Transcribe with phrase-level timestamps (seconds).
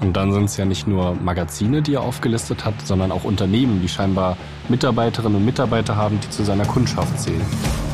[0.00, 3.82] Und dann sind es ja nicht nur Magazine, die er aufgelistet hat, sondern auch Unternehmen,
[3.82, 4.36] die scheinbar
[4.68, 7.44] Mitarbeiterinnen und Mitarbeiter haben, die zu seiner Kundschaft zählen.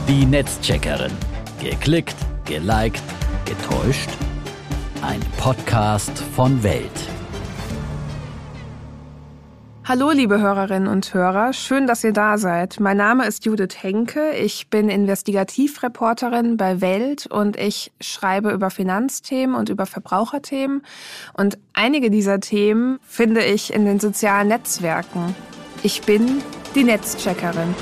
[0.08, 1.12] Die Netzcheckerin.
[1.60, 3.02] Geklickt, geliked,
[3.44, 4.10] getäuscht.
[5.02, 6.90] Ein Podcast von Welt.
[9.88, 11.52] Hallo, liebe Hörerinnen und Hörer.
[11.52, 12.80] Schön, dass ihr da seid.
[12.80, 14.32] Mein Name ist Judith Henke.
[14.32, 20.82] Ich bin Investigativreporterin bei Welt und ich schreibe über Finanzthemen und über Verbraucherthemen.
[21.34, 25.36] Und einige dieser Themen finde ich in den sozialen Netzwerken.
[25.84, 26.42] Ich bin
[26.74, 27.72] die Netzcheckerin.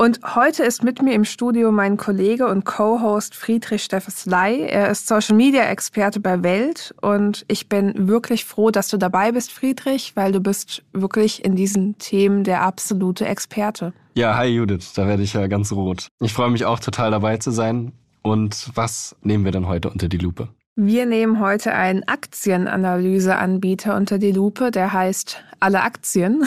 [0.00, 4.60] Und heute ist mit mir im Studio mein Kollege und Co-Host Friedrich Steffesley.
[4.68, 9.32] Er ist Social Media Experte bei Welt und ich bin wirklich froh, dass du dabei
[9.32, 13.92] bist, Friedrich, weil du bist wirklich in diesen Themen der absolute Experte.
[14.14, 16.06] Ja, hi Judith, da werde ich ja ganz rot.
[16.20, 17.90] Ich freue mich auch total dabei zu sein.
[18.22, 20.48] Und was nehmen wir denn heute unter die Lupe?
[20.80, 26.44] Wir nehmen heute einen Aktienanalyseanbieter unter die Lupe, der heißt Alle Aktien.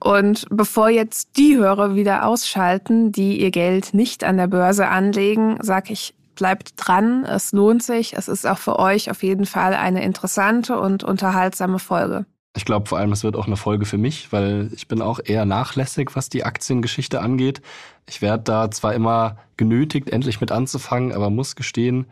[0.00, 5.58] Und bevor jetzt die Hörer wieder ausschalten, die ihr Geld nicht an der Börse anlegen,
[5.62, 9.74] sage ich, bleibt dran, es lohnt sich, es ist auch für euch auf jeden Fall
[9.74, 12.26] eine interessante und unterhaltsame Folge.
[12.56, 15.20] Ich glaube vor allem, es wird auch eine Folge für mich, weil ich bin auch
[15.24, 17.62] eher nachlässig, was die Aktiengeschichte angeht.
[18.08, 22.06] Ich werde da zwar immer genötigt, endlich mit anzufangen, aber muss gestehen,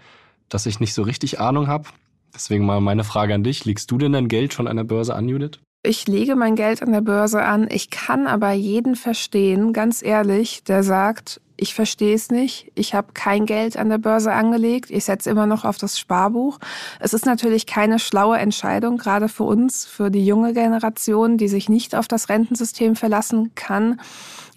[0.49, 1.89] dass ich nicht so richtig Ahnung habe.
[2.35, 3.65] Deswegen mal meine Frage an dich.
[3.65, 5.61] Legst du denn dein Geld schon an der Börse an, Judith?
[5.87, 7.69] Ich lege mein Geld an der Börse an.
[7.71, 12.73] Ich kann aber jeden verstehen, ganz ehrlich, der sagt, ich verstehe es nicht.
[12.75, 14.91] Ich habe kein Geld an der Börse angelegt.
[14.91, 16.59] Ich setze immer noch auf das Sparbuch.
[16.99, 21.69] Es ist natürlich keine schlaue Entscheidung, gerade für uns, für die junge Generation, die sich
[21.69, 24.01] nicht auf das Rentensystem verlassen kann.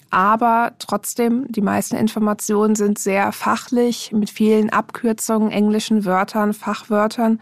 [0.09, 7.39] Aber trotzdem, die meisten Informationen sind sehr fachlich, mit vielen Abkürzungen, englischen Wörtern, Fachwörtern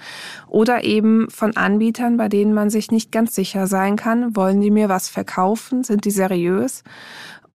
[0.47, 4.71] oder eben von Anbietern, bei denen man sich nicht ganz sicher sein kann, wollen die
[4.71, 6.83] mir was verkaufen, sind die seriös.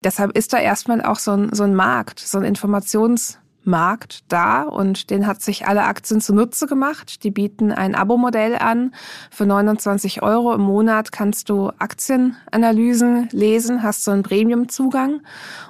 [0.02, 4.62] Deshalb ist da erstmal auch so ein, so ein Markt, so ein Informations- Markt da
[4.62, 7.24] und den hat sich alle Aktien zunutze gemacht.
[7.24, 8.94] Die bieten ein Abo-Modell an.
[9.30, 15.20] Für 29 Euro im Monat kannst du Aktienanalysen lesen, hast so einen Premium-Zugang.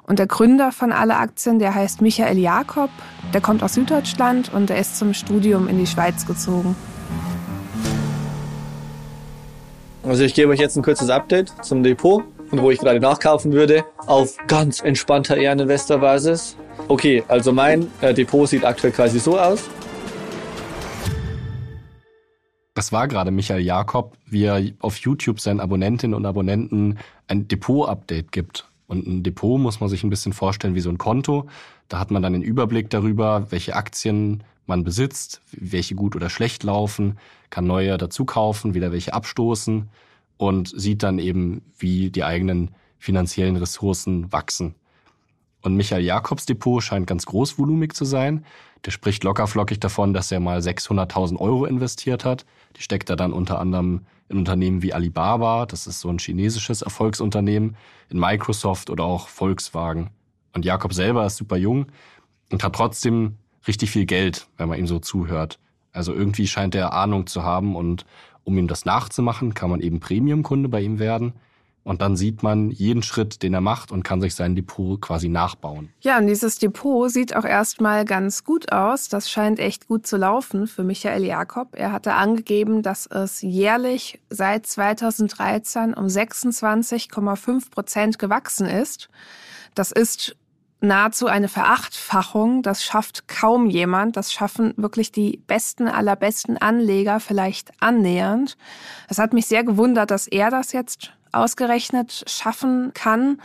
[0.04, 2.90] Und der Gründer von alle Aktien, der heißt Michael Jakob,
[3.34, 6.76] der kommt aus Süddeutschland und der ist zum Studium in die Schweiz gezogen.
[10.02, 13.52] Also ich gebe euch jetzt ein kurzes Update zum Depot und wo ich gerade nachkaufen
[13.52, 16.56] würde, auf ganz entspannter Ehreninvestor-Basis.
[16.88, 19.68] Okay, also mein äh, Depot sieht aktuell quasi so aus.
[22.74, 26.98] Das war gerade Michael Jakob, wie er auf YouTube seinen Abonnentinnen und Abonnenten
[27.28, 28.69] ein Depot-Update gibt.
[28.86, 31.46] Und ein Depot muss man sich ein bisschen vorstellen wie so ein Konto.
[31.88, 36.62] Da hat man dann einen Überblick darüber, welche Aktien man besitzt, welche gut oder schlecht
[36.62, 37.19] laufen,
[37.50, 39.88] kann neue dazu kaufen, wieder welche abstoßen
[40.38, 44.74] und sieht dann eben, wie die eigenen finanziellen Ressourcen wachsen.
[45.62, 48.44] Und Michael Jakobs Depot scheint ganz großvolumig zu sein.
[48.84, 52.47] Der spricht lockerflockig davon, dass er mal 600.000 Euro investiert hat.
[52.76, 56.82] Die steckt er dann unter anderem in Unternehmen wie Alibaba, das ist so ein chinesisches
[56.82, 57.76] Erfolgsunternehmen,
[58.09, 60.10] in Microsoft oder auch Volkswagen.
[60.54, 61.87] Und Jakob selber ist super jung
[62.50, 65.59] und hat trotzdem richtig viel Geld, wenn man ihm so zuhört.
[65.93, 68.06] Also irgendwie scheint er Ahnung zu haben und
[68.44, 71.34] um ihm das nachzumachen, kann man eben Premium-Kunde bei ihm werden.
[71.82, 75.28] Und dann sieht man jeden Schritt, den er macht und kann sich sein Depot quasi
[75.28, 75.92] nachbauen.
[76.00, 79.08] Ja, und dieses Depot sieht auch erstmal ganz gut aus.
[79.08, 81.69] Das scheint echt gut zu laufen für Michael Jakob.
[81.72, 89.08] Er hatte angegeben, dass es jährlich seit 2013 um 26,5 Prozent gewachsen ist.
[89.74, 90.36] Das ist
[90.80, 92.62] nahezu eine Verachtfachung.
[92.62, 94.16] Das schafft kaum jemand.
[94.16, 98.56] Das schaffen wirklich die besten aller besten Anleger vielleicht annähernd.
[99.08, 103.40] Es hat mich sehr gewundert, dass er das jetzt ausgerechnet schaffen kann.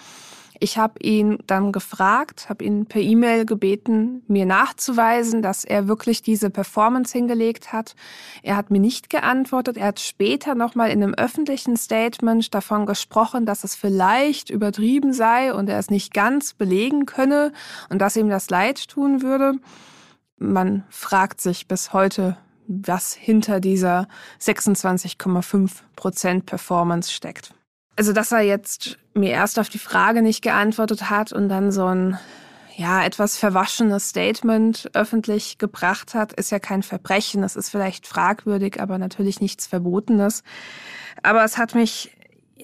[0.60, 6.22] Ich habe ihn dann gefragt, habe ihn per E-Mail gebeten, mir nachzuweisen, dass er wirklich
[6.22, 7.96] diese Performance hingelegt hat.
[8.42, 9.78] Er hat mir nicht geantwortet.
[9.78, 15.54] Er hat später nochmal in einem öffentlichen Statement davon gesprochen, dass es vielleicht übertrieben sei
[15.54, 17.52] und er es nicht ganz belegen könne
[17.90, 19.54] und dass ihm das leid tun würde.
[20.38, 22.38] Man fragt sich bis heute,
[22.68, 24.08] was hinter dieser
[24.40, 27.54] 26,5 Prozent Performance steckt.
[27.96, 31.86] Also, dass er jetzt mir erst auf die Frage nicht geantwortet hat und dann so
[31.86, 32.20] ein
[32.78, 37.44] ja, etwas verwaschenes Statement öffentlich gebracht hat, ist ja kein Verbrechen.
[37.44, 40.44] Es ist vielleicht fragwürdig, aber natürlich nichts Verbotenes.
[41.24, 42.12] Aber es hat mich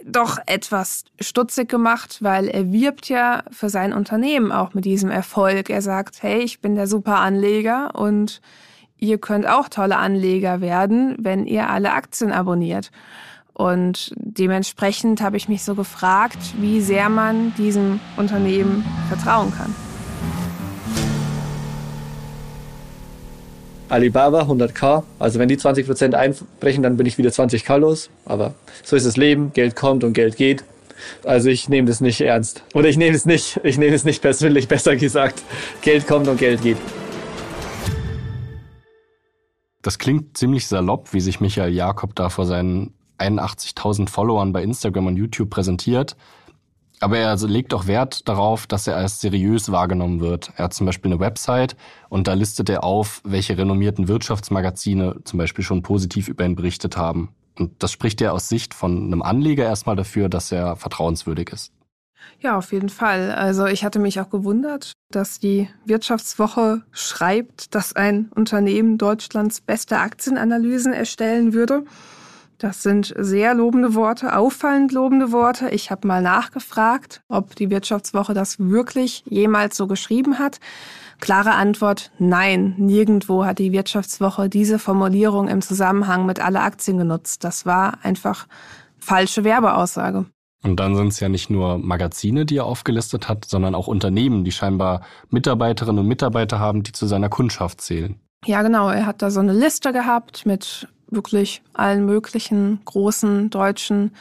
[0.05, 5.69] doch etwas stutzig gemacht, weil er wirbt ja für sein Unternehmen auch mit diesem Erfolg.
[5.69, 8.41] Er sagt, hey, ich bin der super Anleger und
[8.97, 12.91] ihr könnt auch tolle Anleger werden, wenn ihr alle Aktien abonniert.
[13.53, 19.75] Und dementsprechend habe ich mich so gefragt, wie sehr man diesem Unternehmen vertrauen kann.
[23.89, 28.09] Alibaba 100k, also wenn die 20% einbrechen, dann bin ich wieder 20k los.
[28.23, 28.53] Aber
[28.83, 30.63] so ist das Leben, Geld kommt und Geld geht.
[31.25, 32.63] Also ich nehme das nicht ernst.
[32.73, 35.43] Oder ich nehme es nicht, ich nehme es nicht persönlich, besser gesagt.
[35.81, 36.77] Geld kommt und Geld geht.
[39.81, 45.07] Das klingt ziemlich salopp, wie sich Michael Jakob da vor seinen 81.000 Followern bei Instagram
[45.07, 46.15] und YouTube präsentiert.
[46.99, 50.51] Aber er legt auch Wert darauf, dass er als seriös wahrgenommen wird.
[50.55, 51.75] Er hat zum Beispiel eine Website
[52.09, 56.97] und da listet er auf, welche renommierten Wirtschaftsmagazine zum Beispiel schon positiv über ihn berichtet
[56.97, 57.29] haben.
[57.57, 61.73] Und das spricht ja aus Sicht von einem Anleger erstmal dafür, dass er vertrauenswürdig ist.
[62.39, 63.31] Ja, auf jeden Fall.
[63.31, 69.97] Also ich hatte mich auch gewundert, dass die Wirtschaftswoche schreibt, dass ein Unternehmen Deutschlands beste
[69.97, 71.83] Aktienanalysen erstellen würde.
[72.61, 75.69] Das sind sehr lobende Worte, auffallend lobende Worte.
[75.71, 80.59] Ich habe mal nachgefragt, ob die Wirtschaftswoche das wirklich jemals so geschrieben hat.
[81.19, 87.43] Klare Antwort, nein, nirgendwo hat die Wirtschaftswoche diese Formulierung im Zusammenhang mit alle Aktien genutzt.
[87.43, 88.45] Das war einfach
[88.99, 90.27] falsche Werbeaussage.
[90.63, 94.43] Und dann sind es ja nicht nur Magazine, die er aufgelistet hat, sondern auch Unternehmen,
[94.43, 98.19] die scheinbar Mitarbeiterinnen und Mitarbeiter haben, die zu seiner Kundschaft zählen.
[98.45, 98.89] Ja, genau.
[98.89, 104.11] Er hat da so eine Liste gehabt mit wirklich allen möglichen großen deutschen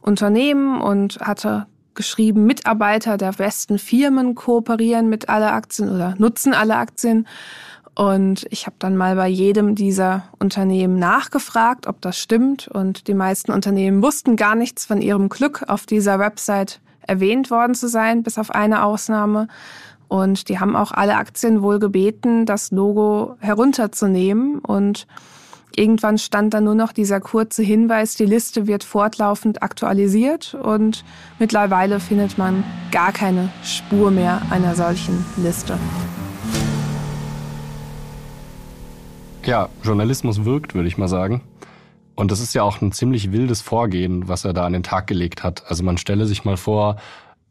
[0.00, 6.76] Unternehmen und hatte geschrieben, Mitarbeiter der besten Firmen kooperieren mit alle Aktien oder nutzen alle
[6.76, 7.26] Aktien.
[7.96, 12.68] Und ich habe dann mal bei jedem dieser Unternehmen nachgefragt, ob das stimmt.
[12.68, 17.74] Und die meisten Unternehmen wussten gar nichts von ihrem Glück, auf dieser Website erwähnt worden
[17.74, 19.48] zu sein, bis auf eine Ausnahme.
[20.08, 24.58] Und die haben auch alle Aktien wohl gebeten, das Logo herunterzunehmen.
[24.58, 25.06] Und
[25.78, 31.04] Irgendwann stand da nur noch dieser kurze Hinweis, die Liste wird fortlaufend aktualisiert und
[31.38, 35.78] mittlerweile findet man gar keine Spur mehr einer solchen Liste.
[39.44, 41.42] Ja, Journalismus wirkt, würde ich mal sagen.
[42.14, 45.06] Und das ist ja auch ein ziemlich wildes Vorgehen, was er da an den Tag
[45.06, 45.64] gelegt hat.
[45.68, 46.96] Also man stelle sich mal vor,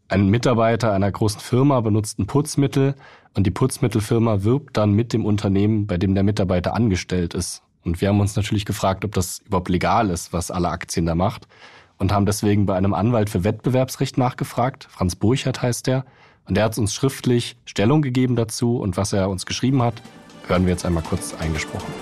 [0.07, 2.95] ein Mitarbeiter einer großen Firma benutzt ein Putzmittel
[3.35, 7.61] und die Putzmittelfirma wirbt dann mit dem Unternehmen, bei dem der Mitarbeiter angestellt ist.
[7.85, 11.15] Und wir haben uns natürlich gefragt, ob das überhaupt legal ist, was alle Aktien da
[11.15, 11.47] macht.
[11.97, 14.87] Und haben deswegen bei einem Anwalt für Wettbewerbsrecht nachgefragt.
[14.89, 16.03] Franz Burchert heißt der.
[16.47, 18.77] Und der hat uns schriftlich Stellung gegeben dazu.
[18.77, 20.01] Und was er uns geschrieben hat,
[20.47, 21.93] hören wir jetzt einmal kurz eingesprochen.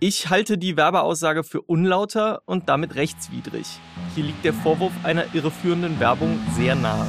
[0.00, 3.66] Ich halte die Werbeaussage für unlauter und damit rechtswidrig.
[4.14, 7.08] Hier liegt der Vorwurf einer irreführenden Werbung sehr nahe.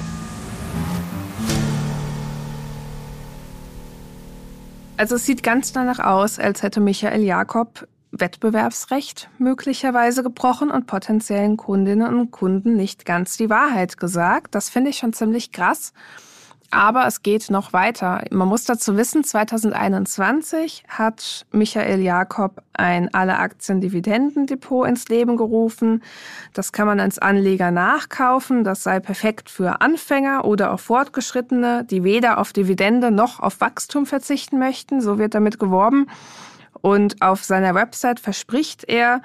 [5.00, 11.56] Also es sieht ganz danach aus, als hätte Michael Jakob Wettbewerbsrecht möglicherweise gebrochen und potenziellen
[11.56, 14.56] Kundinnen und Kunden nicht ganz die Wahrheit gesagt.
[14.56, 15.94] Das finde ich schon ziemlich krass.
[16.72, 18.24] Aber es geht noch weiter.
[18.30, 26.04] Man muss dazu wissen, 2021 hat Michael Jakob ein Alle-Aktien-Dividendendepot ins Leben gerufen.
[26.54, 28.64] Das kann man als Anleger nachkaufen.
[28.64, 34.06] Das sei perfekt für Anfänger oder auch Fortgeschrittene, die weder auf Dividende noch auf Wachstum
[34.06, 35.02] verzichten möchten.
[35.02, 36.08] So wird damit geworben.
[36.82, 39.22] Und auf seiner Website verspricht er,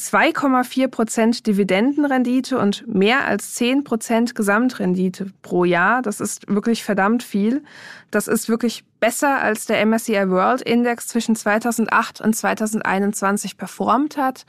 [0.00, 6.00] 2,4 Prozent Dividendenrendite und mehr als 10 Prozent Gesamtrendite pro Jahr.
[6.00, 7.62] Das ist wirklich verdammt viel.
[8.10, 14.44] Das ist wirklich besser als der MSCI World Index zwischen 2008 und 2021 performt hat.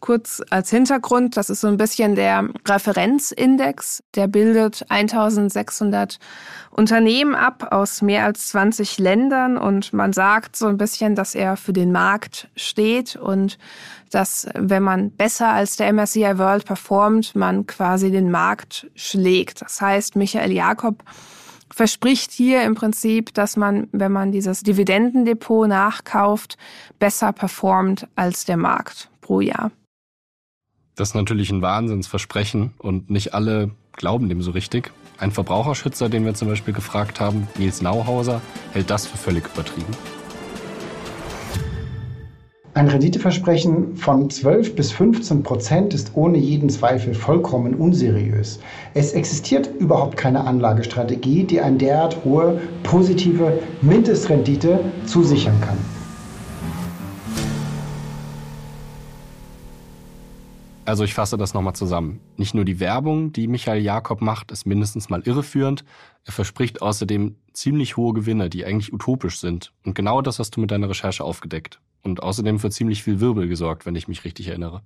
[0.00, 4.02] Kurz als Hintergrund, das ist so ein bisschen der Referenzindex.
[4.14, 6.18] Der bildet 1600
[6.70, 11.56] Unternehmen ab aus mehr als 20 Ländern und man sagt so ein bisschen, dass er
[11.56, 13.58] für den Markt steht und
[14.10, 19.62] dass wenn man besser als der MSCI World performt, man quasi den Markt schlägt.
[19.62, 21.02] Das heißt, Michael Jakob
[21.74, 26.56] verspricht hier im Prinzip, dass man, wenn man dieses Dividendendepot nachkauft,
[27.00, 29.72] besser performt als der Markt pro Jahr.
[30.94, 34.92] Das ist natürlich ein Wahnsinnsversprechen und nicht alle glauben dem so richtig.
[35.18, 38.40] Ein Verbraucherschützer, den wir zum Beispiel gefragt haben, Nils Nauhauser,
[38.72, 39.92] hält das für völlig übertrieben.
[42.76, 48.58] Ein Renditeversprechen von 12 bis 15 Prozent ist ohne jeden Zweifel vollkommen unseriös.
[48.94, 55.78] Es existiert überhaupt keine Anlagestrategie, die eine derart hohe positive Mindestrendite zusichern kann.
[60.84, 62.18] Also ich fasse das nochmal zusammen.
[62.36, 65.84] Nicht nur die Werbung, die Michael Jakob macht, ist mindestens mal irreführend.
[66.24, 69.72] Er verspricht außerdem ziemlich hohe Gewinne, die eigentlich utopisch sind.
[69.84, 71.78] Und genau das hast du mit deiner Recherche aufgedeckt.
[72.04, 74.82] Und außerdem für ziemlich viel Wirbel gesorgt, wenn ich mich richtig erinnere.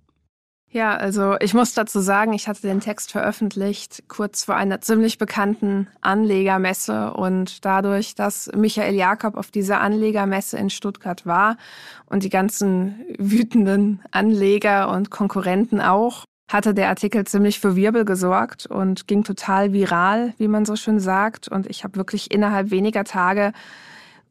[0.71, 5.17] Ja, also ich muss dazu sagen, ich hatte den Text veröffentlicht kurz vor einer ziemlich
[5.17, 11.57] bekannten Anlegermesse und dadurch, dass Michael Jakob auf dieser Anlegermesse in Stuttgart war
[12.05, 18.67] und die ganzen wütenden Anleger und Konkurrenten auch, hatte der Artikel ziemlich für Wirbel gesorgt
[18.67, 21.49] und ging total viral, wie man so schön sagt.
[21.49, 23.53] Und ich habe wirklich innerhalb weniger Tage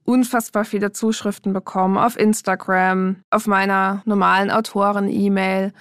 [0.08, 5.74] unfassbar viele Zuschriften bekommen auf Instagram, auf meiner normalen Autoren-E-Mail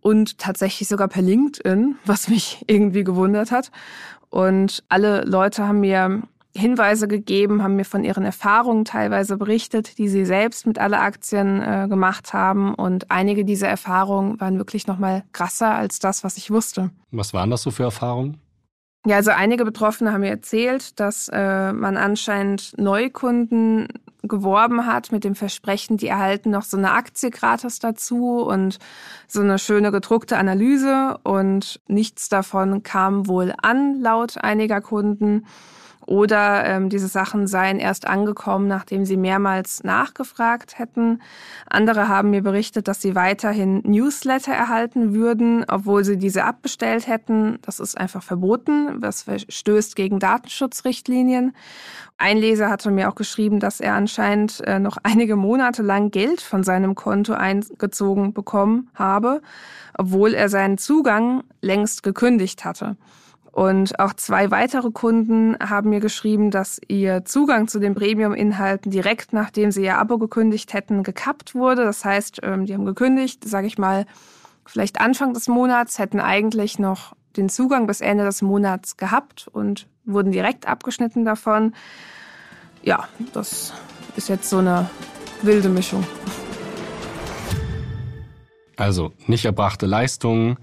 [0.00, 3.72] und tatsächlich sogar per LinkedIn, was mich irgendwie gewundert hat.
[4.30, 6.22] Und alle Leute haben mir
[6.54, 11.60] Hinweise gegeben, haben mir von ihren Erfahrungen teilweise berichtet, die sie selbst mit alle Aktien
[11.60, 12.72] äh, gemacht haben.
[12.72, 16.90] Und einige dieser Erfahrungen waren wirklich noch mal krasser als das, was ich wusste.
[17.10, 18.38] Was waren das so für Erfahrungen?
[19.06, 23.86] Ja, also einige Betroffene haben mir erzählt, dass äh, man anscheinend Neukunden
[24.22, 28.80] geworben hat mit dem Versprechen, die erhalten noch so eine Aktie gratis dazu und
[29.28, 35.46] so eine schöne gedruckte Analyse und nichts davon kam wohl an, laut einiger Kunden.
[36.06, 41.20] Oder ähm, diese Sachen seien erst angekommen, nachdem sie mehrmals nachgefragt hätten.
[41.68, 47.58] Andere haben mir berichtet, dass sie weiterhin Newsletter erhalten würden, obwohl sie diese abbestellt hätten.
[47.62, 49.00] Das ist einfach verboten.
[49.00, 51.52] Das verstößt gegen Datenschutzrichtlinien.
[52.18, 56.40] Ein Leser hatte mir auch geschrieben, dass er anscheinend äh, noch einige Monate lang Geld
[56.40, 59.42] von seinem Konto eingezogen bekommen habe,
[59.98, 62.96] obwohl er seinen Zugang längst gekündigt hatte.
[63.56, 69.32] Und auch zwei weitere Kunden haben mir geschrieben, dass ihr Zugang zu den Premium-Inhalten direkt
[69.32, 71.82] nachdem sie ihr Abo gekündigt hätten, gekappt wurde.
[71.82, 74.04] Das heißt, ähm, die haben gekündigt, sage ich mal,
[74.66, 79.86] vielleicht Anfang des Monats, hätten eigentlich noch den Zugang bis Ende des Monats gehabt und
[80.04, 81.72] wurden direkt abgeschnitten davon.
[82.82, 83.72] Ja, das
[84.16, 84.90] ist jetzt so eine
[85.40, 86.06] wilde Mischung.
[88.76, 90.58] Also nicht erbrachte Leistungen,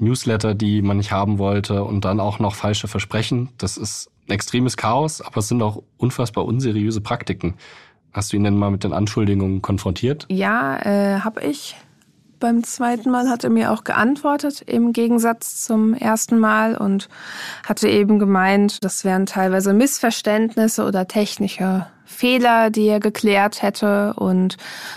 [0.00, 3.48] Newsletter, die man nicht haben wollte und dann auch noch falsche Versprechen.
[3.58, 7.54] Das ist ein extremes Chaos, aber es sind auch unfassbar unseriöse Praktiken.
[8.12, 10.26] Hast du ihn denn mal mit den Anschuldigungen konfrontiert?
[10.28, 11.76] Ja, äh, habe ich.
[12.40, 17.10] Beim zweiten Mal hat er mir auch geantwortet, im Gegensatz zum ersten Mal und
[17.66, 24.56] hatte eben gemeint, das wären teilweise Missverständnisse oder technische Fehler, die er geklärt hätte und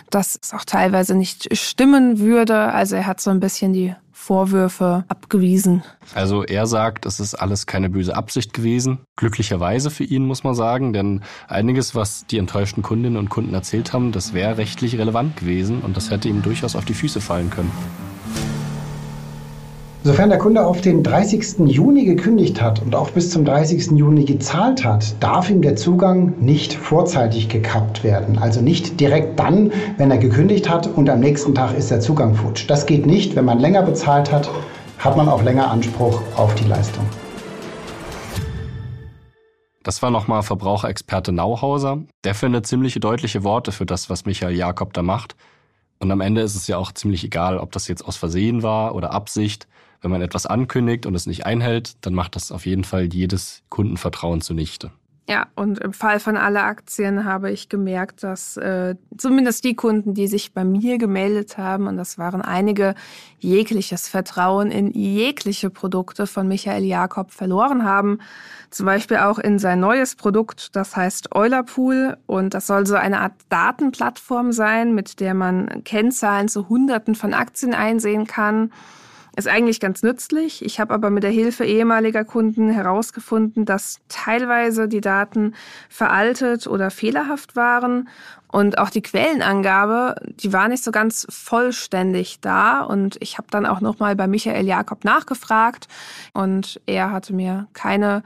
[0.10, 2.72] dass es auch teilweise nicht stimmen würde.
[2.72, 3.94] Also er hat so ein bisschen die
[4.24, 5.84] Vorwürfe abgewiesen.
[6.16, 9.00] Also er sagt, es ist alles keine böse Absicht gewesen.
[9.18, 13.92] Glücklicherweise für ihn, muss man sagen, denn einiges, was die enttäuschten Kundinnen und Kunden erzählt
[13.92, 17.50] haben, das wäre rechtlich relevant gewesen und das hätte ihm durchaus auf die Füße fallen
[17.50, 17.72] können.
[20.06, 21.60] Sofern der Kunde auf den 30.
[21.60, 23.92] Juni gekündigt hat und auch bis zum 30.
[23.92, 28.38] Juni gezahlt hat, darf ihm der Zugang nicht vorzeitig gekappt werden.
[28.38, 32.36] Also nicht direkt dann, wenn er gekündigt hat und am nächsten Tag ist der Zugang
[32.36, 32.70] futsch.
[32.70, 33.38] Das geht nicht.
[33.38, 34.50] Wenn man länger bezahlt hat,
[34.98, 37.06] hat man auch länger Anspruch auf die Leistung.
[39.84, 42.00] Das war nochmal Verbraucherexperte Nauhauser.
[42.26, 45.38] Der findet ziemlich deutliche Worte für das, was Michael Jakob da macht.
[46.04, 48.94] Und am Ende ist es ja auch ziemlich egal, ob das jetzt aus Versehen war
[48.94, 49.70] oder Absicht.
[50.02, 53.64] Wenn man etwas ankündigt und es nicht einhält, dann macht das auf jeden Fall jedes
[53.70, 54.92] Kundenvertrauen zunichte.
[55.30, 60.14] Ja, und im Fall von aller Aktien habe ich gemerkt, dass äh, zumindest die Kunden,
[60.14, 62.94] die sich bei mir gemeldet haben, und das waren einige,
[63.40, 68.20] jegliches Vertrauen in jegliche Produkte von Michael Jakob verloren haben.
[68.70, 72.18] Zum Beispiel auch in sein neues Produkt, das heißt Eulerpool.
[72.26, 77.34] Und das soll so eine Art Datenplattform sein, mit der man Kennzahlen zu Hunderten von
[77.34, 78.72] Aktien einsehen kann
[79.36, 80.64] ist eigentlich ganz nützlich.
[80.64, 85.56] Ich habe aber mit der Hilfe ehemaliger Kunden herausgefunden, dass teilweise die Daten
[85.90, 88.08] veraltet oder fehlerhaft waren
[88.54, 92.82] und auch die Quellenangabe, die war nicht so ganz vollständig da.
[92.82, 95.88] Und ich habe dann auch nochmal bei Michael Jakob nachgefragt
[96.34, 98.22] und er hatte mir keine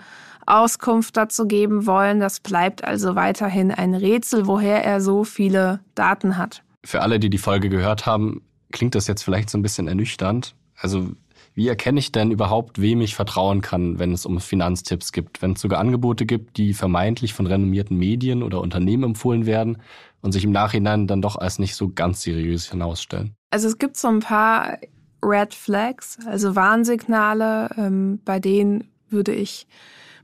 [0.46, 2.20] Auskunft dazu geben wollen.
[2.20, 6.64] Das bleibt also weiterhin ein Rätsel, woher er so viele Daten hat.
[6.86, 8.42] Für alle, die die Folge gehört haben,
[8.74, 10.56] klingt das jetzt vielleicht so ein bisschen ernüchternd.
[10.78, 11.12] Also
[11.54, 15.54] wie erkenne ich denn überhaupt, wem ich vertrauen kann, wenn es um Finanztipps gibt, wenn
[15.54, 19.80] es sogar Angebote gibt, die vermeintlich von renommierten Medien oder Unternehmen empfohlen werden
[20.22, 23.34] und sich im Nachhinein dann doch als nicht so ganz seriös hinausstellen?
[23.50, 24.78] Also es gibt so ein paar
[25.24, 29.68] Red Flags, also Warnsignale, ähm, bei denen würde ich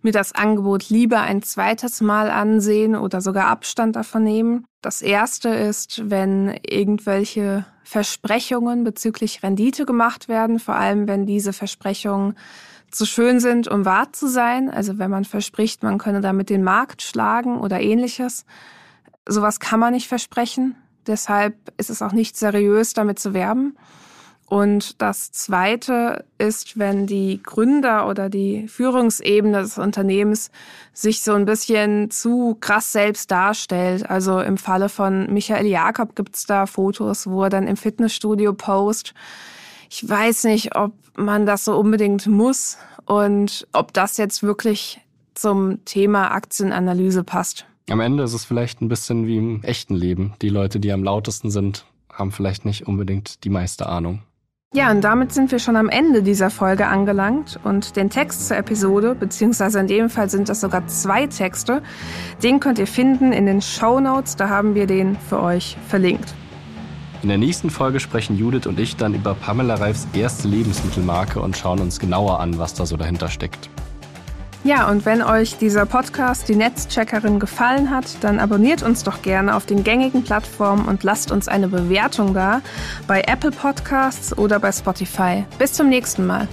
[0.03, 4.65] mir das Angebot lieber ein zweites Mal ansehen oder sogar Abstand davon nehmen.
[4.81, 12.35] Das erste ist, wenn irgendwelche Versprechungen bezüglich Rendite gemacht werden, vor allem wenn diese Versprechungen
[12.91, 14.69] zu schön sind, um wahr zu sein.
[14.69, 18.45] Also wenn man verspricht, man könne damit den Markt schlagen oder ähnliches.
[19.27, 20.75] Sowas kann man nicht versprechen.
[21.07, 23.75] Deshalb ist es auch nicht seriös, damit zu werben.
[24.53, 30.51] Und das Zweite ist, wenn die Gründer oder die Führungsebene des Unternehmens
[30.93, 34.07] sich so ein bisschen zu krass selbst darstellt.
[34.07, 39.15] Also im Falle von Michael Jakob gibt's da Fotos, wo er dann im Fitnessstudio post.
[39.89, 45.01] Ich weiß nicht, ob man das so unbedingt muss und ob das jetzt wirklich
[45.33, 47.65] zum Thema Aktienanalyse passt.
[47.89, 50.35] Am Ende ist es vielleicht ein bisschen wie im echten Leben.
[50.43, 54.21] Die Leute, die am lautesten sind, haben vielleicht nicht unbedingt die meiste Ahnung.
[54.75, 58.57] Ja, und damit sind wir schon am Ende dieser Folge angelangt und den Text zur
[58.57, 61.83] Episode, beziehungsweise in dem Fall sind das sogar zwei Texte,
[62.41, 66.33] den könnt ihr finden in den Show Notes, da haben wir den für euch verlinkt.
[67.21, 71.55] In der nächsten Folge sprechen Judith und ich dann über Pamela Reifs erste Lebensmittelmarke und
[71.55, 73.69] schauen uns genauer an, was da so dahinter steckt.
[74.65, 79.55] Ja, und wenn euch dieser Podcast, die Netzcheckerin, gefallen hat, dann abonniert uns doch gerne
[79.55, 82.61] auf den gängigen Plattformen und lasst uns eine Bewertung da
[83.05, 85.43] bei Apple Podcasts oder bei Spotify.
[85.59, 86.47] Bis zum nächsten Mal.